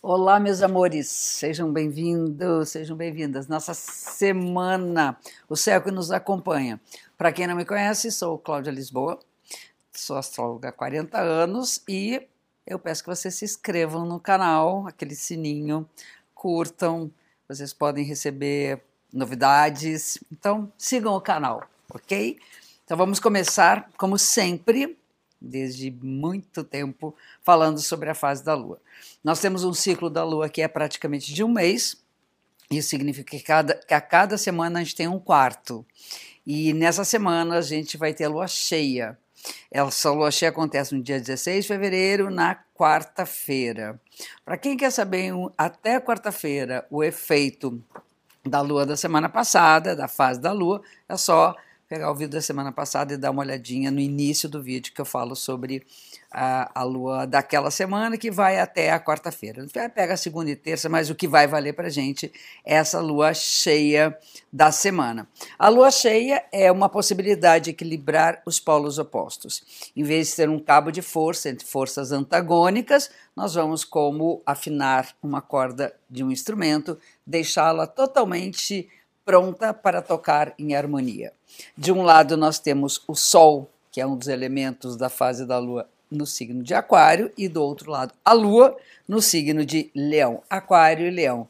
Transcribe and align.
Olá, 0.00 0.38
meus 0.38 0.62
amores, 0.62 1.08
sejam 1.08 1.72
bem-vindos, 1.72 2.68
sejam 2.68 2.96
bem-vindas. 2.96 3.48
Nossa 3.48 3.74
semana, 3.74 5.18
o 5.48 5.56
céu 5.56 5.82
que 5.82 5.90
nos 5.90 6.12
acompanha. 6.12 6.80
Para 7.16 7.32
quem 7.32 7.48
não 7.48 7.56
me 7.56 7.64
conhece, 7.64 8.12
sou 8.12 8.38
Cláudia 8.38 8.70
Lisboa, 8.70 9.18
sou 9.92 10.16
astróloga 10.16 10.68
há 10.68 10.72
40 10.72 11.18
anos 11.18 11.82
e 11.88 12.24
eu 12.64 12.78
peço 12.78 13.02
que 13.02 13.08
vocês 13.08 13.34
se 13.34 13.44
inscrevam 13.44 14.06
no 14.06 14.20
canal, 14.20 14.86
aquele 14.86 15.16
sininho, 15.16 15.84
curtam, 16.32 17.10
vocês 17.48 17.72
podem 17.72 18.04
receber 18.04 18.80
novidades. 19.12 20.22
Então, 20.30 20.72
sigam 20.78 21.12
o 21.16 21.20
canal, 21.20 21.68
ok? 21.92 22.38
Então, 22.84 22.96
vamos 22.96 23.18
começar, 23.18 23.90
como 23.98 24.16
sempre, 24.16 24.96
desde 25.40 25.90
muito 25.90 26.64
tempo, 26.64 27.14
falando 27.42 27.80
sobre 27.80 28.10
a 28.10 28.14
fase 28.14 28.44
da 28.44 28.54
Lua. 28.54 28.80
Nós 29.22 29.40
temos 29.40 29.64
um 29.64 29.72
ciclo 29.72 30.10
da 30.10 30.24
Lua 30.24 30.48
que 30.48 30.62
é 30.62 30.68
praticamente 30.68 31.32
de 31.32 31.44
um 31.44 31.48
mês, 31.48 31.96
isso 32.70 32.90
significa 32.90 33.30
que, 33.30 33.42
cada, 33.42 33.74
que 33.74 33.94
a 33.94 34.00
cada 34.00 34.36
semana 34.36 34.80
a 34.80 34.82
gente 34.82 34.94
tem 34.94 35.08
um 35.08 35.18
quarto. 35.18 35.86
E 36.46 36.72
nessa 36.74 37.04
semana 37.04 37.56
a 37.56 37.62
gente 37.62 37.96
vai 37.96 38.12
ter 38.12 38.24
a 38.24 38.28
lua 38.28 38.46
cheia. 38.46 39.18
Essa 39.70 40.10
lua 40.10 40.30
cheia 40.30 40.50
acontece 40.50 40.94
no 40.94 41.02
dia 41.02 41.18
16 41.18 41.64
de 41.64 41.68
fevereiro, 41.68 42.30
na 42.30 42.58
quarta-feira. 42.74 43.98
Para 44.44 44.58
quem 44.58 44.76
quer 44.76 44.90
saber 44.90 45.32
até 45.56 45.98
quarta-feira 46.00 46.86
o 46.90 47.02
efeito 47.02 47.82
da 48.44 48.60
lua 48.60 48.84
da 48.84 48.96
semana 48.96 49.28
passada, 49.28 49.96
da 49.96 50.08
fase 50.08 50.40
da 50.40 50.52
lua, 50.52 50.82
é 51.08 51.16
só 51.16 51.54
pegar 51.88 52.10
o 52.10 52.14
vídeo 52.14 52.32
da 52.32 52.42
semana 52.42 52.70
passada 52.70 53.14
e 53.14 53.16
dar 53.16 53.30
uma 53.30 53.42
olhadinha 53.42 53.90
no 53.90 53.98
início 53.98 54.46
do 54.46 54.62
vídeo 54.62 54.92
que 54.92 55.00
eu 55.00 55.06
falo 55.06 55.34
sobre 55.34 55.86
a, 56.30 56.80
a 56.80 56.82
lua 56.82 57.26
daquela 57.26 57.70
semana 57.70 58.18
que 58.18 58.30
vai 58.30 58.60
até 58.60 58.92
a 58.92 59.00
quarta-feira. 59.00 59.66
Pega 59.94 60.12
a 60.12 60.16
segunda 60.16 60.50
e 60.50 60.56
terça, 60.56 60.88
mas 60.90 61.08
o 61.08 61.14
que 61.14 61.26
vai 61.26 61.46
valer 61.46 61.72
para 61.72 61.88
gente 61.88 62.30
é 62.62 62.74
essa 62.74 63.00
lua 63.00 63.32
cheia 63.32 64.16
da 64.52 64.70
semana. 64.70 65.26
A 65.58 65.70
lua 65.70 65.90
cheia 65.90 66.44
é 66.52 66.70
uma 66.70 66.90
possibilidade 66.90 67.64
de 67.64 67.70
equilibrar 67.70 68.42
os 68.44 68.60
polos 68.60 68.98
opostos. 68.98 69.90
Em 69.96 70.02
vez 70.02 70.28
de 70.28 70.36
ter 70.36 70.50
um 70.50 70.58
cabo 70.58 70.90
de 70.90 71.00
força 71.00 71.48
entre 71.48 71.66
forças 71.66 72.12
antagônicas, 72.12 73.10
nós 73.34 73.54
vamos 73.54 73.82
como 73.82 74.42
afinar 74.44 75.16
uma 75.22 75.40
corda 75.40 75.94
de 76.10 76.22
um 76.22 76.30
instrumento, 76.30 76.98
deixá-la 77.26 77.86
totalmente 77.86 78.90
pronta 79.24 79.72
para 79.72 80.02
tocar 80.02 80.54
em 80.58 80.74
harmonia. 80.74 81.37
De 81.76 81.92
um 81.92 82.02
lado, 82.02 82.36
nós 82.36 82.58
temos 82.58 83.02
o 83.06 83.14
Sol, 83.14 83.70
que 83.90 84.00
é 84.00 84.06
um 84.06 84.16
dos 84.16 84.28
elementos 84.28 84.96
da 84.96 85.08
fase 85.08 85.46
da 85.46 85.58
Lua 85.58 85.88
no 86.10 86.26
signo 86.26 86.62
de 86.62 86.74
Aquário, 86.74 87.30
e 87.36 87.48
do 87.48 87.62
outro 87.62 87.90
lado, 87.90 88.14
a 88.24 88.32
Lua 88.32 88.76
no 89.06 89.20
signo 89.20 89.64
de 89.64 89.90
Leão. 89.94 90.42
Aquário 90.48 91.06
e 91.06 91.10
Leão. 91.10 91.48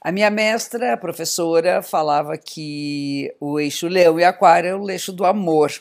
A 0.00 0.12
minha 0.12 0.30
mestra, 0.30 0.92
a 0.92 0.96
professora, 0.96 1.82
falava 1.82 2.36
que 2.38 3.34
o 3.40 3.58
eixo 3.58 3.88
Leão 3.88 4.20
e 4.20 4.24
Aquário 4.24 4.70
é 4.70 4.76
o 4.76 4.88
eixo 4.88 5.12
do 5.12 5.24
amor. 5.24 5.72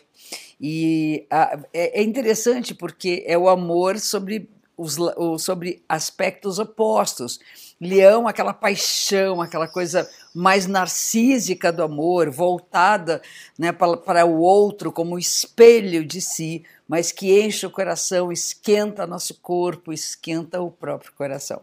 E 0.59 1.25
a, 1.30 1.59
é, 1.73 2.02
é 2.02 2.03
interessante 2.03 2.73
porque 2.73 3.23
é 3.27 3.38
o 3.38 3.49
amor 3.49 3.99
sobre 3.99 4.49
os, 4.77 4.97
sobre 5.39 5.83
aspectos 5.87 6.59
opostos. 6.59 7.39
Leão, 7.79 8.27
aquela 8.27 8.53
paixão, 8.53 9.41
aquela 9.41 9.67
coisa 9.67 10.09
mais 10.33 10.65
narcísica 10.65 11.71
do 11.71 11.83
amor, 11.83 12.29
voltada 12.29 13.21
né, 13.59 13.71
para, 13.71 13.97
para 13.97 14.25
o 14.25 14.39
outro 14.39 14.91
como 14.91 15.19
espelho 15.19 16.05
de 16.05 16.21
si, 16.21 16.63
mas 16.87 17.11
que 17.11 17.41
enche 17.41 17.65
o 17.65 17.71
coração, 17.71 18.31
esquenta 18.31 19.07
nosso 19.07 19.35
corpo, 19.41 19.91
esquenta 19.91 20.61
o 20.61 20.71
próprio 20.71 21.11
coração. 21.13 21.61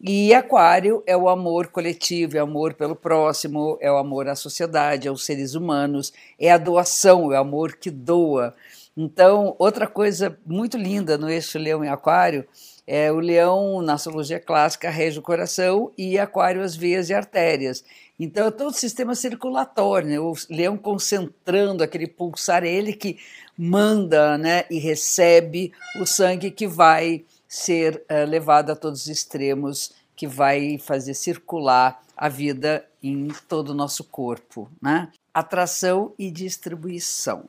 E 0.00 0.34
Aquário 0.34 1.00
é 1.06 1.16
o 1.16 1.28
amor 1.28 1.68
coletivo, 1.68 2.36
é 2.36 2.40
o 2.40 2.44
amor 2.44 2.74
pelo 2.74 2.96
próximo, 2.96 3.78
é 3.80 3.90
o 3.90 3.96
amor 3.96 4.28
à 4.28 4.34
sociedade, 4.34 5.06
aos 5.06 5.24
seres 5.24 5.54
humanos, 5.54 6.12
é 6.38 6.50
a 6.50 6.58
doação, 6.58 7.32
é 7.32 7.38
o 7.38 7.40
amor 7.40 7.76
que 7.76 7.88
doa. 7.88 8.52
Então, 8.96 9.56
outra 9.58 9.86
coisa 9.86 10.38
muito 10.44 10.76
linda 10.76 11.16
no 11.16 11.30
eixo 11.30 11.58
Leão 11.58 11.84
e 11.84 11.88
Aquário 11.88 12.46
é 12.86 13.10
o 13.10 13.20
leão, 13.20 13.80
na 13.80 13.94
astrologia 13.94 14.38
clássica, 14.38 14.90
rege 14.90 15.18
o 15.18 15.22
coração 15.22 15.90
e 15.96 16.18
aquário 16.18 16.62
as 16.62 16.76
veias 16.76 17.08
e 17.08 17.14
artérias. 17.14 17.84
Então, 18.18 18.46
é 18.46 18.50
todo 18.50 18.70
o 18.70 18.78
sistema 18.78 19.14
circulatório, 19.14 20.08
né? 20.08 20.20
o 20.20 20.34
leão 20.50 20.76
concentrando 20.76 21.82
aquele 21.82 22.06
pulsar, 22.06 22.64
é 22.64 22.68
ele 22.68 22.92
que 22.92 23.18
manda 23.56 24.36
né? 24.36 24.64
e 24.70 24.78
recebe 24.78 25.72
o 26.00 26.04
sangue 26.04 26.50
que 26.50 26.66
vai 26.66 27.24
ser 27.48 28.04
uh, 28.10 28.28
levado 28.28 28.70
a 28.70 28.76
todos 28.76 29.02
os 29.02 29.08
extremos, 29.08 29.92
que 30.14 30.26
vai 30.26 30.78
fazer 30.78 31.14
circular 31.14 32.02
a 32.16 32.28
vida 32.28 32.84
em 33.02 33.28
todo 33.48 33.70
o 33.70 33.74
nosso 33.74 34.04
corpo. 34.04 34.70
Né? 34.80 35.10
Atração 35.32 36.12
e 36.18 36.30
distribuição. 36.30 37.44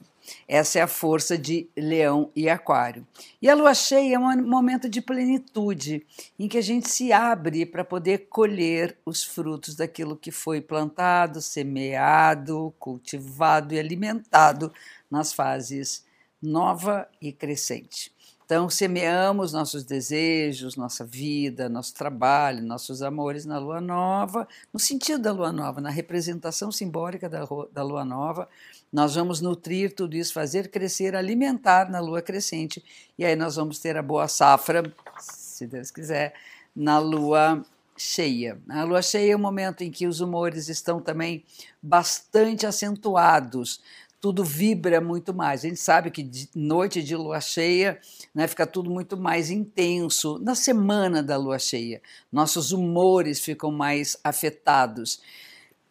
Essa 0.47 0.79
é 0.79 0.81
a 0.81 0.87
força 0.87 1.37
de 1.37 1.69
Leão 1.75 2.31
e 2.35 2.49
Aquário. 2.49 3.05
E 3.41 3.49
a 3.49 3.55
lua 3.55 3.73
cheia 3.73 4.15
é 4.15 4.19
um 4.19 4.47
momento 4.47 4.89
de 4.89 5.01
plenitude, 5.01 6.05
em 6.37 6.47
que 6.47 6.57
a 6.57 6.61
gente 6.61 6.89
se 6.89 7.11
abre 7.11 7.65
para 7.65 7.83
poder 7.83 8.27
colher 8.29 8.97
os 9.05 9.23
frutos 9.23 9.75
daquilo 9.75 10.15
que 10.15 10.31
foi 10.31 10.61
plantado, 10.61 11.41
semeado, 11.41 12.73
cultivado 12.79 13.73
e 13.73 13.79
alimentado 13.79 14.73
nas 15.09 15.33
fases 15.33 16.05
nova 16.41 17.07
e 17.21 17.31
crescente. 17.31 18.11
Então, 18.45 18.69
semeamos 18.69 19.53
nossos 19.53 19.83
desejos, 19.83 20.75
nossa 20.75 21.05
vida, 21.05 21.69
nosso 21.69 21.93
trabalho, 21.93 22.61
nossos 22.61 23.01
amores 23.01 23.45
na 23.45 23.57
lua 23.57 23.79
nova, 23.79 24.47
no 24.71 24.79
sentido 24.79 25.21
da 25.21 25.31
lua 25.31 25.51
nova, 25.51 25.79
na 25.79 25.89
representação 25.89 26.71
simbólica 26.71 27.29
da, 27.29 27.47
da 27.71 27.83
lua 27.83 28.03
nova. 28.03 28.49
Nós 28.91 29.15
vamos 29.15 29.39
nutrir 29.39 29.95
tudo 29.95 30.15
isso, 30.15 30.33
fazer 30.33 30.69
crescer, 30.69 31.15
alimentar 31.15 31.89
na 31.89 31.99
lua 31.99 32.21
crescente, 32.21 32.83
e 33.17 33.23
aí 33.23 33.35
nós 33.35 33.55
vamos 33.55 33.79
ter 33.79 33.97
a 33.97 34.03
boa 34.03 34.27
safra, 34.27 34.83
se 35.19 35.65
Deus 35.65 35.89
quiser, 35.89 36.33
na 36.75 36.99
lua 36.99 37.63
cheia. 37.95 38.59
A 38.69 38.83
lua 38.83 39.01
cheia 39.01 39.33
é 39.33 39.35
o 39.35 39.39
momento 39.39 39.83
em 39.83 39.91
que 39.91 40.07
os 40.07 40.19
humores 40.19 40.67
estão 40.67 40.99
também 40.99 41.43
bastante 41.81 42.65
acentuados 42.65 43.81
tudo 44.23 44.41
vibra 44.41 45.01
muito 45.01 45.33
mais. 45.33 45.65
A 45.65 45.67
gente 45.67 45.81
sabe 45.81 46.09
que 46.09 46.23
de 46.23 46.47
noite 46.55 47.03
de 47.03 47.13
lua 47.13 47.41
cheia 47.41 47.99
né, 48.33 48.47
fica 48.47 48.65
tudo 48.65 48.89
muito 48.89 49.17
mais 49.17 49.51
intenso. 49.51 50.39
Na 50.39 50.55
semana 50.55 51.21
da 51.21 51.35
lua 51.35 51.59
cheia, 51.59 52.01
nossos 52.31 52.71
humores 52.71 53.41
ficam 53.41 53.69
mais 53.69 54.17
afetados. 54.23 55.19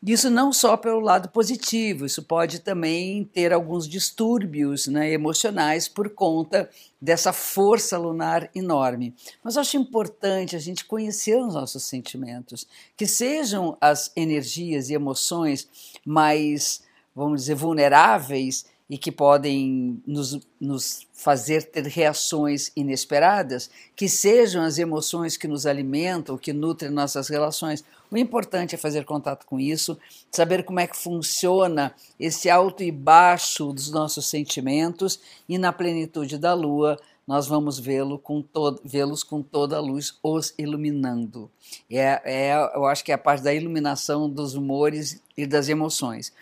Isso 0.02 0.30
não 0.30 0.50
só 0.50 0.78
pelo 0.78 1.00
lado 1.00 1.28
positivo, 1.28 2.06
isso 2.06 2.22
pode 2.22 2.60
também 2.60 3.22
ter 3.22 3.52
alguns 3.52 3.86
distúrbios 3.86 4.86
né, 4.86 5.12
emocionais 5.12 5.86
por 5.86 6.08
conta 6.08 6.70
dessa 6.98 7.34
força 7.34 7.98
lunar 7.98 8.48
enorme. 8.54 9.14
Mas 9.44 9.58
acho 9.58 9.76
importante 9.76 10.56
a 10.56 10.58
gente 10.58 10.86
conhecer 10.86 11.36
os 11.36 11.52
nossos 11.52 11.82
sentimentos, 11.82 12.66
que 12.96 13.06
sejam 13.06 13.76
as 13.78 14.10
energias 14.16 14.88
e 14.88 14.94
emoções 14.94 15.68
mais 16.02 16.80
vamos 17.14 17.42
dizer, 17.42 17.54
vulneráveis 17.54 18.64
e 18.92 18.98
que 18.98 19.10
podem 19.10 20.02
nos, 20.06 20.38
nos, 20.60 21.06
fazer 21.14 21.62
ter 21.62 21.86
reações 21.86 22.70
inesperadas, 22.76 23.70
que 23.96 24.06
sejam 24.06 24.62
as 24.62 24.76
emoções 24.76 25.36
que 25.36 25.48
nos 25.48 25.64
alimentam, 25.64 26.36
que 26.36 26.52
nutrem 26.52 26.90
nossas 26.90 27.28
relações. 27.28 27.82
O 28.10 28.18
importante 28.18 28.74
é 28.74 28.78
fazer 28.78 29.06
contato 29.06 29.46
com 29.46 29.58
isso, 29.58 29.96
saber 30.30 30.62
como 30.64 30.78
é 30.78 30.86
que 30.86 30.96
funciona 30.96 31.94
esse 32.20 32.50
alto 32.50 32.82
e 32.82 32.92
baixo 32.92 33.72
dos 33.72 33.90
nossos 33.90 34.26
sentimentos 34.26 35.20
e 35.48 35.56
na 35.56 35.72
plenitude 35.72 36.36
da 36.36 36.52
lua 36.52 36.98
nós 37.26 37.46
vamos 37.46 37.78
vê-lo 37.78 38.18
com 38.18 38.44
vê-los 38.84 39.22
com 39.22 39.42
toda 39.42 39.76
a 39.76 39.80
luz 39.80 40.18
os 40.22 40.52
iluminando. 40.58 41.50
É, 41.88 42.20
é, 42.24 42.70
eu 42.74 42.84
acho 42.84 43.04
que 43.04 43.12
é 43.12 43.14
a 43.14 43.18
parte 43.18 43.42
da 43.42 43.54
iluminação 43.54 44.28
dos 44.28 44.54
humores 44.54 45.22
e 45.36 45.46
das 45.46 45.68
emoções. 45.68 46.32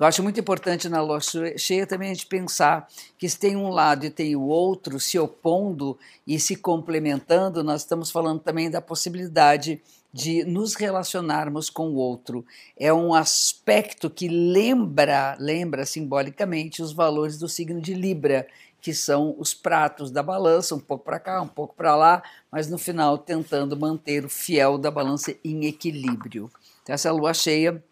Eu 0.00 0.06
acho 0.06 0.22
muito 0.22 0.40
importante 0.40 0.88
na 0.88 1.02
lua 1.02 1.18
cheia 1.58 1.86
também 1.86 2.10
a 2.10 2.14
gente 2.14 2.24
pensar 2.24 2.88
que 3.18 3.28
se 3.28 3.38
tem 3.38 3.54
um 3.54 3.68
lado 3.68 4.06
e 4.06 4.10
tem 4.10 4.34
o 4.34 4.46
outro 4.46 4.98
se 4.98 5.18
opondo 5.18 5.98
e 6.26 6.40
se 6.40 6.56
complementando, 6.56 7.62
nós 7.62 7.82
estamos 7.82 8.10
falando 8.10 8.40
também 8.40 8.70
da 8.70 8.80
possibilidade 8.80 9.78
de 10.10 10.42
nos 10.42 10.74
relacionarmos 10.74 11.68
com 11.68 11.90
o 11.90 11.96
outro. 11.96 12.46
É 12.78 12.90
um 12.90 13.12
aspecto 13.12 14.08
que 14.08 14.26
lembra, 14.26 15.36
lembra 15.38 15.84
simbolicamente 15.84 16.80
os 16.80 16.92
valores 16.94 17.38
do 17.38 17.46
signo 17.46 17.78
de 17.78 17.92
Libra, 17.92 18.46
que 18.80 18.94
são 18.94 19.34
os 19.38 19.52
pratos 19.52 20.10
da 20.10 20.22
balança, 20.22 20.74
um 20.74 20.80
pouco 20.80 21.04
para 21.04 21.20
cá, 21.20 21.42
um 21.42 21.46
pouco 21.46 21.74
para 21.74 21.94
lá, 21.94 22.22
mas 22.50 22.70
no 22.70 22.78
final 22.78 23.18
tentando 23.18 23.76
manter 23.76 24.24
o 24.24 24.30
fiel 24.30 24.78
da 24.78 24.90
balança 24.90 25.36
em 25.44 25.66
equilíbrio. 25.66 26.50
Então, 26.82 26.94
essa 26.94 27.12
lua 27.12 27.34
cheia 27.34 27.84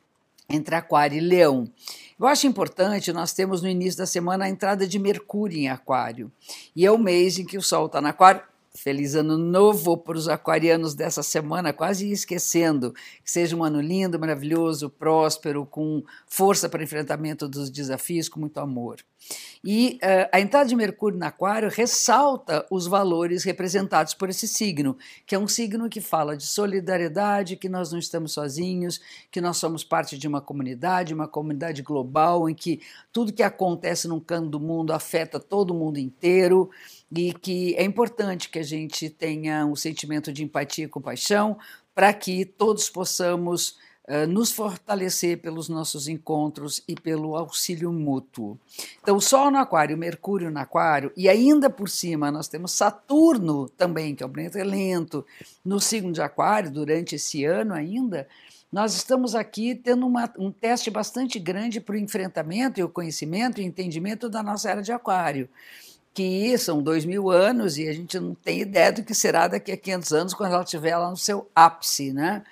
entre 0.49 0.75
Aquário 0.75 1.19
e 1.19 1.21
Leão. 1.21 1.71
Eu 2.19 2.27
acho 2.27 2.47
importante, 2.47 3.13
nós 3.13 3.33
temos 3.33 3.63
no 3.63 3.69
início 3.69 3.99
da 3.99 4.07
semana 4.07 4.47
a 4.47 4.49
entrada 4.49 4.87
de 4.87 4.99
Mercúrio 4.99 5.59
em 5.59 5.69
Aquário. 5.69 6.33
E 6.75 6.87
é 6.87 6.91
o 6.91 6.99
mês 6.99 7.39
em 7.39 7.45
que 7.45 7.59
o 7.59 7.63
Sol 7.63 7.87
está 7.87 8.01
no 8.01 8.09
Aquário, 8.09 8.43
Feliz 8.75 9.17
ano 9.17 9.37
novo 9.37 9.97
para 9.97 10.17
os 10.17 10.29
aquarianos 10.29 10.95
dessa 10.95 11.21
semana, 11.21 11.73
quase 11.73 12.13
esquecendo. 12.13 12.93
Que 13.25 13.31
seja 13.31 13.57
um 13.57 13.65
ano 13.65 13.81
lindo, 13.81 14.21
maravilhoso, 14.21 14.89
próspero, 14.89 15.67
com 15.67 16.05
força 16.29 16.69
para 16.69 16.85
enfrentamento 16.85 17.49
dos 17.49 17.71
desafios, 17.71 18.29
com 18.29 18.39
muito 18.39 18.61
amor. 18.61 18.99
E 19.65 19.99
uh, 20.03 20.29
a 20.33 20.41
entrada 20.41 20.69
de 20.69 20.77
Mercúrio 20.77 21.19
no 21.19 21.25
Aquário 21.25 21.69
ressalta 21.69 22.65
os 22.71 22.87
valores 22.87 23.45
representados 23.45 24.15
por 24.15 24.31
esse 24.31 24.47
signo, 24.47 24.97
que 25.27 25.35
é 25.35 25.39
um 25.39 25.49
signo 25.49 25.89
que 25.89 26.01
fala 26.01 26.37
de 26.37 26.47
solidariedade, 26.47 27.57
que 27.57 27.69
nós 27.69 27.91
não 27.91 27.99
estamos 27.99 28.33
sozinhos, 28.33 29.01
que 29.31 29.41
nós 29.41 29.57
somos 29.57 29.83
parte 29.83 30.17
de 30.17 30.29
uma 30.29 30.41
comunidade, 30.41 31.13
uma 31.13 31.29
comunidade 31.29 31.83
global, 31.83 32.49
em 32.49 32.55
que 32.55 32.81
tudo 33.13 33.33
que 33.33 33.43
acontece 33.43 34.07
num 34.07 34.21
canto 34.21 34.49
do 34.49 34.61
mundo 34.61 34.93
afeta 34.93 35.41
todo 35.41 35.73
o 35.73 35.75
mundo 35.75 35.99
inteiro 35.99 36.71
e 37.11 37.33
que 37.33 37.75
é 37.75 37.83
importante 37.83 38.49
que 38.49 38.59
a 38.59 38.65
gente 38.65 39.11
tenha 39.11 39.67
um 39.67 39.75
sentimento 39.75 40.33
de 40.33 40.45
empatia 40.45 40.85
e 40.85 40.89
compaixão 40.89 41.59
para 41.95 42.13
que 42.15 42.45
todos 42.45 42.89
possamos 42.89 43.77
nos 44.27 44.51
fortalecer 44.51 45.39
pelos 45.39 45.69
nossos 45.69 46.09
encontros 46.09 46.83
e 46.89 46.95
pelo 46.95 47.37
auxílio 47.37 47.93
mútuo. 47.93 48.59
Então, 49.03 49.21
Sol 49.21 49.51
no 49.51 49.59
Aquário, 49.59 49.99
Mercúrio 49.99 50.51
no 50.51 50.59
Aquário, 50.59 51.13
e 51.17 51.29
ainda 51.29 51.69
por 51.69 51.91
cima 51.91 52.31
nós 52.31 52.49
temos 52.49 52.73
Saturno 52.73 53.69
também, 53.69 54.15
que 54.15 54.23
é 54.23 54.27
o 54.27 54.31
planeta 54.31 54.63
lento, 54.65 55.25
no 55.65 55.79
signo 55.79 56.11
de 56.11 56.23
Aquário, 56.23 56.71
durante 56.71 57.17
esse 57.17 57.45
ano 57.45 57.75
ainda. 57.75 58.27
Nós 58.73 58.95
estamos 58.95 59.35
aqui 59.35 59.75
tendo 59.75 60.07
uma, 60.07 60.31
um 60.39 60.51
teste 60.51 60.91
bastante 60.91 61.39
grande 61.39 61.81
para 61.81 61.95
o 61.95 61.99
enfrentamento 61.99 62.81
e 62.81 62.83
o 62.83 62.89
conhecimento 62.89 63.61
e 63.61 63.65
entendimento 63.65 64.29
da 64.29 64.43
nossa 64.43 64.71
era 64.71 64.83
de 64.83 64.93
Aquário 64.93 65.49
que 66.15 66.59
são 66.59 66.83
dois 66.83 67.05
mil 67.05 67.31
anos 67.31 67.79
e 67.79 67.89
a 67.89 67.93
gente 67.93 68.19
não 68.19 68.35
tem 68.35 68.63
ideia 68.63 68.91
do 68.91 69.05
que 69.05 69.15
será 69.15 69.47
daqui 69.47 69.71
a 69.71 69.77
500 69.77 70.13
anos 70.13 70.35
quando 70.35 70.53
ela 70.53 70.65
estiver 70.65 70.97
lá 70.97 71.09
no 71.09 71.17
seu 71.17 71.49
ápice, 71.55 72.13
né? 72.13 72.43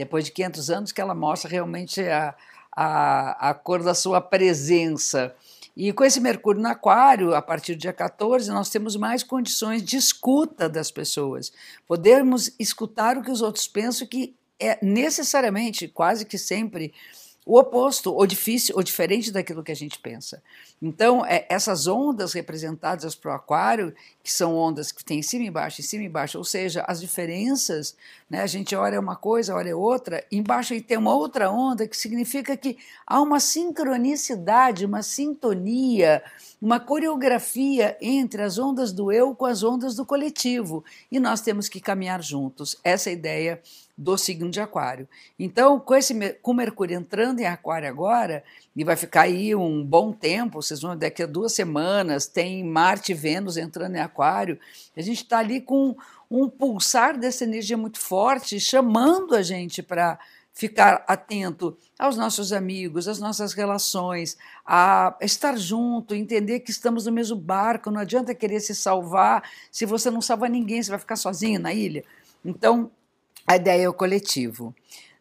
Depois 0.00 0.24
de 0.24 0.32
500 0.32 0.70
anos 0.70 0.92
que 0.92 1.00
ela 1.00 1.14
mostra 1.14 1.50
realmente 1.50 2.00
a, 2.00 2.34
a, 2.74 3.50
a 3.50 3.54
cor 3.54 3.82
da 3.82 3.92
sua 3.92 4.18
presença. 4.18 5.34
E 5.76 5.92
com 5.92 6.02
esse 6.02 6.18
Mercúrio 6.20 6.62
no 6.62 6.68
Aquário, 6.68 7.34
a 7.34 7.42
partir 7.42 7.74
do 7.74 7.80
dia 7.80 7.92
14, 7.92 8.50
nós 8.50 8.70
temos 8.70 8.96
mais 8.96 9.22
condições 9.22 9.82
de 9.82 9.98
escuta 9.98 10.70
das 10.70 10.90
pessoas. 10.90 11.52
Podermos 11.86 12.50
escutar 12.58 13.18
o 13.18 13.22
que 13.22 13.30
os 13.30 13.42
outros 13.42 13.68
pensam, 13.68 14.06
que 14.06 14.34
é 14.58 14.78
necessariamente, 14.82 15.86
quase 15.86 16.24
que 16.24 16.38
sempre, 16.38 16.94
o 17.46 17.58
oposto, 17.58 18.12
ou 18.12 18.26
difícil, 18.26 18.76
ou 18.76 18.82
diferente 18.82 19.32
daquilo 19.32 19.62
que 19.62 19.72
a 19.72 19.76
gente 19.76 19.98
pensa. 19.98 20.42
Então, 20.80 21.24
é, 21.24 21.46
essas 21.48 21.86
ondas 21.86 22.32
representadas 22.32 23.14
para 23.14 23.32
o 23.32 23.34
aquário, 23.34 23.94
que 24.22 24.32
são 24.32 24.54
ondas 24.54 24.92
que 24.92 25.04
tem 25.04 25.18
em 25.20 25.22
cima 25.22 25.44
e 25.44 25.48
embaixo, 25.48 25.80
em 25.80 25.84
cima 25.84 26.02
e 26.02 26.06
embaixo, 26.06 26.38
ou 26.38 26.44
seja, 26.44 26.84
as 26.86 27.00
diferenças, 27.00 27.96
né, 28.28 28.42
a 28.42 28.46
gente 28.46 28.76
olha 28.76 29.00
uma 29.00 29.16
coisa, 29.16 29.54
olha 29.54 29.76
outra, 29.76 30.24
embaixo 30.30 30.78
tem 30.82 30.98
uma 30.98 31.14
outra 31.14 31.50
onda, 31.50 31.88
que 31.88 31.96
significa 31.96 32.56
que 32.56 32.78
há 33.06 33.20
uma 33.20 33.40
sincronicidade, 33.40 34.84
uma 34.84 35.02
sintonia, 35.02 36.22
uma 36.60 36.78
coreografia 36.78 37.96
entre 38.00 38.42
as 38.42 38.58
ondas 38.58 38.92
do 38.92 39.10
eu 39.10 39.34
com 39.34 39.46
as 39.46 39.62
ondas 39.62 39.94
do 39.94 40.04
coletivo, 40.04 40.84
e 41.10 41.18
nós 41.18 41.40
temos 41.40 41.68
que 41.68 41.80
caminhar 41.80 42.22
juntos. 42.22 42.76
Essa 42.84 43.08
é 43.08 43.12
a 43.12 43.14
ideia 43.14 43.62
do 44.00 44.16
signo 44.16 44.48
de 44.48 44.58
Aquário. 44.58 45.06
Então, 45.38 45.78
com 45.78 45.94
esse 45.94 46.14
com 46.40 46.54
Mercúrio 46.54 46.96
entrando 46.96 47.40
em 47.40 47.44
Aquário 47.44 47.86
agora, 47.86 48.42
e 48.74 48.82
vai 48.82 48.96
ficar 48.96 49.22
aí 49.22 49.54
um 49.54 49.84
bom 49.84 50.10
tempo, 50.10 50.62
vocês 50.62 50.80
vão 50.80 50.96
daqui 50.96 51.22
a 51.22 51.26
duas 51.26 51.52
semanas, 51.52 52.26
tem 52.26 52.64
Marte 52.64 53.12
e 53.12 53.14
Vênus 53.14 53.58
entrando 53.58 53.96
em 53.96 54.00
Aquário, 54.00 54.58
a 54.96 55.02
gente 55.02 55.22
está 55.22 55.40
ali 55.40 55.60
com 55.60 55.94
um 56.30 56.48
pulsar 56.48 57.18
dessa 57.18 57.44
energia 57.44 57.76
muito 57.76 58.00
forte, 58.00 58.58
chamando 58.58 59.34
a 59.34 59.42
gente 59.42 59.82
para 59.82 60.18
ficar 60.54 61.04
atento 61.06 61.76
aos 61.98 62.16
nossos 62.16 62.54
amigos, 62.54 63.06
às 63.06 63.18
nossas 63.18 63.52
relações, 63.52 64.38
a 64.64 65.14
estar 65.20 65.58
junto, 65.58 66.14
entender 66.14 66.60
que 66.60 66.70
estamos 66.70 67.04
no 67.04 67.12
mesmo 67.12 67.36
barco, 67.36 67.90
não 67.90 68.00
adianta 68.00 68.34
querer 68.34 68.60
se 68.60 68.74
salvar 68.74 69.42
se 69.70 69.84
você 69.84 70.10
não 70.10 70.22
salva 70.22 70.48
ninguém, 70.48 70.82
você 70.82 70.90
vai 70.90 70.98
ficar 70.98 71.16
sozinho 71.16 71.60
na 71.60 71.72
ilha. 71.74 72.02
Então, 72.42 72.90
a 73.46 73.56
ideia 73.56 73.84
é 73.84 73.88
o 73.88 73.94
coletivo. 73.94 74.74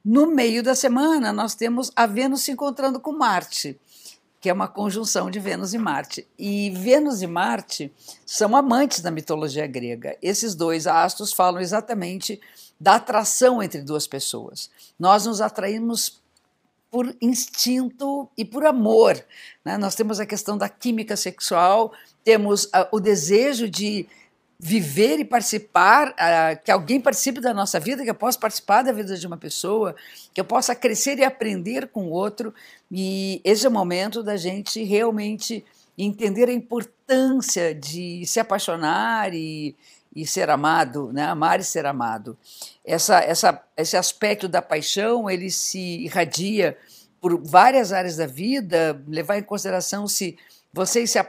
No 0.03 0.27
meio 0.27 0.63
da 0.63 0.75
semana, 0.75 1.33
nós 1.33 1.55
temos 1.55 1.91
a 1.95 2.05
Vênus 2.05 2.41
se 2.41 2.51
encontrando 2.51 2.99
com 2.99 3.11
Marte, 3.11 3.79
que 4.39 4.49
é 4.49 4.53
uma 4.53 4.67
conjunção 4.67 5.29
de 5.29 5.39
Vênus 5.39 5.73
e 5.73 5.77
Marte. 5.77 6.27
E 6.37 6.69
Vênus 6.71 7.21
e 7.21 7.27
Marte 7.27 7.93
são 8.25 8.55
amantes 8.55 9.01
da 9.01 9.11
mitologia 9.11 9.67
grega. 9.67 10.17
Esses 10.21 10.55
dois 10.55 10.87
astros 10.87 11.33
falam 11.33 11.59
exatamente 11.59 12.39
da 12.79 12.95
atração 12.95 13.61
entre 13.61 13.81
duas 13.81 14.07
pessoas. 14.07 14.69
Nós 14.97 15.25
nos 15.25 15.41
atraímos 15.41 16.21
por 16.89 17.15
instinto 17.21 18.29
e 18.37 18.43
por 18.43 18.65
amor. 18.65 19.23
Né? 19.63 19.77
Nós 19.77 19.95
temos 19.95 20.19
a 20.19 20.25
questão 20.25 20.57
da 20.57 20.69
química 20.69 21.15
sexual, 21.15 21.91
temos 22.23 22.65
uh, 22.65 22.87
o 22.91 22.99
desejo 22.99 23.69
de 23.69 24.07
viver 24.59 25.19
e 25.19 25.25
participar, 25.25 26.09
uh, 26.09 26.63
que 26.63 26.69
alguém 26.69 26.99
participe 26.99 27.39
da 27.39 27.53
nossa 27.53 27.79
vida, 27.79 28.03
que 28.03 28.09
eu 28.09 28.15
possa 28.15 28.37
participar 28.37 28.81
da 28.81 28.91
vida 28.91 29.17
de 29.17 29.25
uma 29.25 29.37
pessoa, 29.37 29.95
que 30.33 30.41
eu 30.41 30.43
possa 30.43 30.75
crescer 30.75 31.17
e 31.17 31.23
aprender 31.23 31.87
com 31.87 32.07
o 32.07 32.11
outro. 32.11 32.53
E 32.91 33.39
esse 33.45 33.65
é 33.65 33.69
o 33.69 33.71
momento 33.71 34.21
da 34.21 34.35
gente 34.35 34.83
realmente 34.83 35.63
entender 35.97 36.49
a 36.49 36.53
importância 36.53 37.73
de 37.73 38.25
se 38.25 38.39
apaixonar 38.39 39.33
e, 39.33 39.75
e 40.13 40.27
ser 40.27 40.49
amado, 40.49 41.11
né? 41.13 41.23
amar 41.23 41.61
e 41.61 41.63
ser 41.63 41.85
amado. 41.85 42.37
Essa, 42.83 43.19
essa, 43.19 43.63
esse 43.77 43.95
aspecto 43.95 44.49
da 44.49 44.61
paixão, 44.61 45.29
ele 45.29 45.49
se 45.49 46.03
irradia 46.03 46.77
por 47.21 47.41
várias 47.41 47.93
áreas 47.93 48.17
da 48.17 48.25
vida, 48.25 49.01
levar 49.07 49.37
em 49.37 49.43
consideração 49.43 50.07
se 50.07 50.37
vocês 50.71 51.09
se 51.09 51.19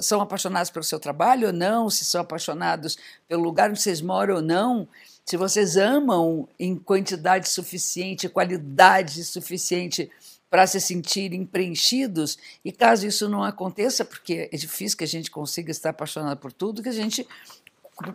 são 0.00 0.20
apaixonados 0.20 0.70
pelo 0.70 0.84
seu 0.84 0.98
trabalho 0.98 1.48
ou 1.48 1.52
não? 1.52 1.88
Se 1.88 2.04
são 2.04 2.20
apaixonados 2.20 2.98
pelo 3.28 3.42
lugar 3.42 3.70
onde 3.70 3.80
vocês 3.80 4.00
moram 4.00 4.36
ou 4.36 4.42
não? 4.42 4.88
Se 5.24 5.36
vocês 5.36 5.76
amam 5.76 6.48
em 6.58 6.76
quantidade 6.76 7.48
suficiente, 7.48 8.28
qualidade 8.28 9.24
suficiente 9.24 10.10
para 10.50 10.66
se 10.66 10.80
sentirem 10.80 11.46
preenchidos? 11.46 12.36
E 12.64 12.72
caso 12.72 13.06
isso 13.06 13.28
não 13.28 13.44
aconteça, 13.44 14.04
porque 14.04 14.50
é 14.52 14.56
difícil 14.56 14.98
que 14.98 15.04
a 15.04 15.08
gente 15.08 15.30
consiga 15.30 15.70
estar 15.70 15.90
apaixonado 15.90 16.38
por 16.38 16.52
tudo, 16.52 16.82
que 16.82 16.88
a 16.88 16.92
gente 16.92 17.24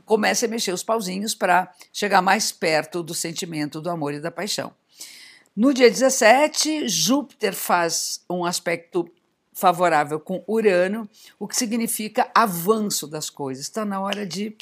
comece 0.05 0.45
a 0.45 0.49
mexer 0.49 0.73
os 0.73 0.83
pauzinhos 0.83 1.33
para 1.33 1.73
chegar 1.93 2.21
mais 2.21 2.51
perto 2.51 3.01
do 3.01 3.13
sentimento 3.13 3.79
do 3.79 3.89
amor 3.89 4.13
e 4.13 4.19
da 4.19 4.31
paixão. 4.31 4.73
No 5.55 5.73
dia 5.73 5.89
17, 5.89 6.89
Júpiter 6.89 7.53
faz 7.53 8.19
um 8.29 8.43
aspecto 8.43 9.09
favorável 9.55 10.19
com 10.19 10.43
Urano, 10.45 11.09
o 11.39 11.47
que 11.47 11.55
significa 11.55 12.29
avanço 12.35 13.07
das 13.07 13.29
coisas. 13.29 13.63
Está 13.63 13.85
na 13.85 14.01
hora 14.01 14.27
de 14.27 14.55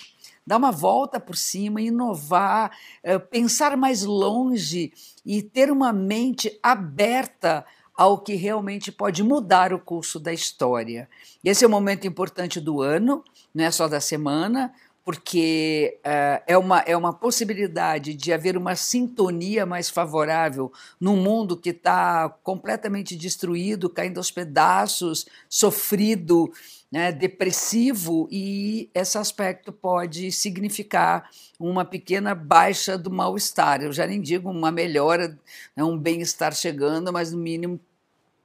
dar 0.45 0.57
uma 0.57 0.71
volta 0.71 1.19
por 1.19 1.35
cima, 1.35 1.81
inovar, 1.81 2.71
eh, 3.01 3.17
pensar 3.17 3.75
mais 3.75 4.03
longe 4.03 4.93
e 5.25 5.41
ter 5.41 5.71
uma 5.71 5.91
mente 5.91 6.59
aberta 6.61 7.65
ao 7.95 8.19
que 8.19 8.35
realmente 8.35 8.91
pode 8.91 9.23
mudar 9.23 9.73
o 9.73 9.79
curso 9.79 10.19
da 10.19 10.31
história. 10.31 11.09
Esse 11.43 11.63
é 11.63 11.67
o 11.67 11.71
momento 11.71 12.05
importante 12.05 12.59
do 12.59 12.81
ano, 12.81 13.23
não 13.53 13.65
é 13.65 13.71
só 13.71 13.87
da 13.87 13.99
semana, 13.99 14.73
porque 15.03 15.99
uh, 15.99 16.43
é, 16.47 16.57
uma, 16.57 16.79
é 16.79 16.95
uma 16.95 17.11
possibilidade 17.11 18.13
de 18.13 18.31
haver 18.31 18.55
uma 18.55 18.75
sintonia 18.75 19.65
mais 19.65 19.89
favorável 19.89 20.71
num 20.99 21.17
mundo 21.17 21.57
que 21.57 21.71
está 21.71 22.29
completamente 22.41 23.15
destruído, 23.15 23.89
caindo 23.89 24.17
aos 24.17 24.31
pedaços, 24.31 25.25
sofrido, 25.49 26.51
né, 26.89 27.11
depressivo, 27.11 28.29
e 28.31 28.89
esse 28.93 29.17
aspecto 29.17 29.73
pode 29.73 30.31
significar 30.31 31.29
uma 31.59 31.83
pequena 31.83 32.33
baixa 32.35 32.97
do 32.97 33.11
mal-estar. 33.11 33.81
Eu 33.81 33.91
já 33.91 34.05
nem 34.05 34.21
digo 34.21 34.49
uma 34.49 34.71
melhora, 34.71 35.37
né, 35.75 35.83
um 35.83 35.97
bem-estar 35.97 36.53
chegando, 36.53 37.11
mas 37.11 37.31
no 37.31 37.39
mínimo 37.39 37.79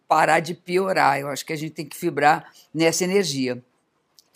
parar 0.08 0.40
de 0.40 0.54
piorar. 0.54 1.20
Eu 1.20 1.28
acho 1.28 1.44
que 1.44 1.52
a 1.52 1.56
gente 1.56 1.72
tem 1.72 1.86
que 1.86 2.00
vibrar 2.00 2.50
nessa 2.74 3.04
energia. 3.04 3.62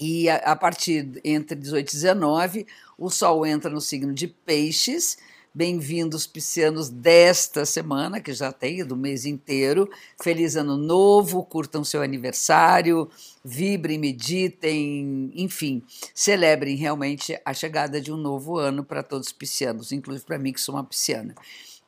E 0.05 0.29
a, 0.29 0.35
a 0.39 0.57
partir 0.57 1.21
entre 1.23 1.55
18 1.55 1.89
e 1.89 1.93
19, 1.93 2.67
o 2.99 3.09
Sol 3.09 3.47
entra 3.47 3.71
no 3.71 3.81
signo 3.81 4.13
de 4.13 4.27
Peixes. 4.27 5.17
Bem-vindos, 5.55 6.27
piscianos, 6.27 6.89
desta 6.89 7.65
semana, 7.65 8.21
que 8.21 8.35
já 8.35 8.51
tem 8.51 8.85
do 8.85 8.97
mês 8.97 9.25
inteiro. 9.25 9.89
Feliz 10.21 10.57
Ano 10.57 10.77
Novo, 10.77 11.45
curtam 11.45 11.85
seu 11.85 12.03
aniversário, 12.03 13.09
vibrem, 13.45 13.97
meditem, 13.97 15.31
enfim, 15.37 15.85
celebrem 16.13 16.75
realmente 16.75 17.39
a 17.45 17.55
chegada 17.55 18.01
de 18.01 18.11
um 18.11 18.17
novo 18.17 18.59
ano 18.59 18.83
para 18.83 19.05
todos 19.05 19.29
os 19.29 19.33
piscianos, 19.33 19.93
inclusive 19.93 20.27
para 20.27 20.39
mim, 20.39 20.53
que 20.53 20.61
sou 20.61 20.75
uma 20.75 20.83
pisciana. 20.83 21.33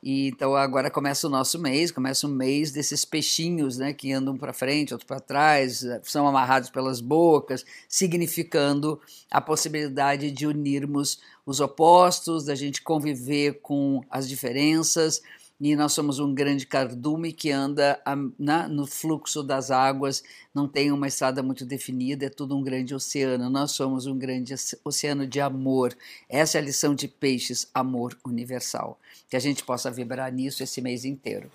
E 0.05 0.27
então 0.27 0.55
agora 0.55 0.91
começa 0.91 1.25
o 1.25 1.29
nosso 1.31 1.57
mês, 1.57 1.89
começa 1.89 2.27
o 2.27 2.29
mês 2.29 2.71
desses 2.71 3.03
peixinhos, 3.03 3.79
né, 3.79 3.91
que 3.91 4.13
andam 4.13 4.37
para 4.37 4.53
frente, 4.53 4.93
outros 4.93 5.07
para 5.07 5.19
trás, 5.19 5.83
são 6.03 6.27
amarrados 6.27 6.69
pelas 6.69 7.01
bocas, 7.01 7.65
significando 7.89 9.01
a 9.31 9.41
possibilidade 9.41 10.29
de 10.29 10.45
unirmos 10.45 11.19
os 11.43 11.59
opostos, 11.59 12.45
da 12.45 12.53
gente 12.53 12.83
conviver 12.83 13.61
com 13.63 14.03
as 14.07 14.29
diferenças 14.29 15.23
e 15.59 15.75
nós 15.75 15.93
somos 15.93 16.19
um 16.19 16.33
grande 16.33 16.67
cardume 16.67 17.31
que 17.31 17.49
anda 17.49 17.99
na, 18.37 18.67
no 18.67 18.85
fluxo 18.85 19.41
das 19.41 19.71
águas, 19.71 20.21
não 20.53 20.67
tem 20.67 20.91
uma 20.91 21.07
estrada 21.07 21.41
muito 21.41 21.65
definida, 21.65 22.25
é 22.25 22.29
tudo 22.29 22.57
um 22.57 22.61
grande 22.61 22.93
oceano. 22.93 23.49
Nós 23.49 23.71
somos 23.71 24.05
um 24.05 24.17
grande 24.17 24.53
oceano 24.83 25.25
de 25.25 25.39
amor. 25.39 25.95
Essa 26.27 26.57
é 26.57 26.61
a 26.61 26.63
lição 26.63 26.93
de 26.93 27.07
peixes, 27.07 27.69
amor 27.73 28.17
universal. 28.25 28.99
Que 29.29 29.37
a 29.37 29.39
gente 29.39 29.63
possa 29.63 29.89
vibrar 29.89 30.31
nisso 30.31 30.61
esse 30.61 30.81
mês 30.81 31.05
inteiro. 31.05 31.49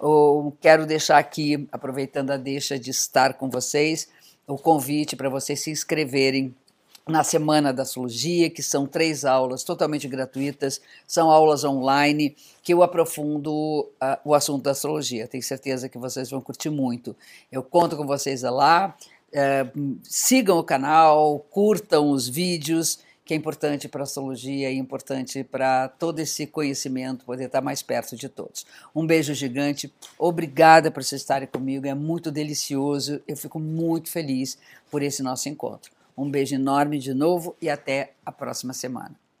Eu 0.00 0.56
quero 0.60 0.86
deixar 0.86 1.18
aqui, 1.18 1.68
aproveitando 1.70 2.30
a 2.30 2.38
deixa 2.38 2.78
de 2.78 2.90
estar 2.90 3.34
com 3.34 3.50
vocês, 3.50 4.08
o 4.46 4.56
convite 4.56 5.16
para 5.16 5.28
vocês 5.28 5.60
se 5.60 5.70
inscreverem 5.70 6.54
na 7.06 7.22
Semana 7.22 7.72
da 7.72 7.82
Astrologia, 7.82 8.48
que 8.48 8.62
são 8.62 8.86
três 8.86 9.24
aulas 9.24 9.62
totalmente 9.62 10.08
gratuitas, 10.08 10.80
são 11.06 11.30
aulas 11.30 11.62
online 11.62 12.34
que 12.62 12.72
eu 12.72 12.82
aprofundo 12.82 13.52
uh, 13.52 14.18
o 14.24 14.34
assunto 14.34 14.62
da 14.62 14.70
astrologia. 14.70 15.28
Tenho 15.28 15.42
certeza 15.42 15.88
que 15.88 15.98
vocês 15.98 16.30
vão 16.30 16.40
curtir 16.40 16.70
muito. 16.70 17.14
Eu 17.52 17.62
conto 17.62 17.96
com 17.96 18.06
vocês 18.06 18.42
lá. 18.42 18.96
Uh, 19.28 19.98
sigam 20.02 20.58
o 20.58 20.64
canal, 20.64 21.40
curtam 21.50 22.10
os 22.10 22.26
vídeos, 22.26 23.00
que 23.24 23.34
é 23.34 23.36
importante 23.36 23.88
para 23.88 24.02
a 24.02 24.04
astrologia 24.04 24.70
e 24.70 24.76
importante 24.76 25.42
para 25.42 25.88
todo 25.88 26.20
esse 26.20 26.46
conhecimento 26.46 27.24
poder 27.24 27.46
estar 27.46 27.60
mais 27.60 27.82
perto 27.82 28.16
de 28.16 28.28
todos. 28.28 28.66
Um 28.94 29.06
beijo 29.06 29.32
gigante, 29.34 29.92
obrigada 30.18 30.90
por 30.90 31.02
vocês 31.02 31.22
estarem 31.22 31.48
comigo, 31.48 31.86
é 31.86 31.94
muito 31.94 32.30
delicioso, 32.30 33.22
eu 33.26 33.36
fico 33.36 33.58
muito 33.58 34.10
feliz 34.10 34.58
por 34.90 35.02
esse 35.02 35.22
nosso 35.22 35.48
encontro. 35.48 35.93
Um 36.16 36.30
beijo 36.30 36.54
enorme 36.54 36.98
de 36.98 37.12
novo 37.12 37.56
e 37.60 37.68
até 37.68 38.14
a 38.24 38.30
próxima 38.30 38.72
semana. 38.72 39.23